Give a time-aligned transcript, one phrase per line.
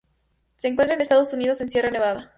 [0.57, 2.27] Se encuentra en Estados Unidos en Sierra Nevada.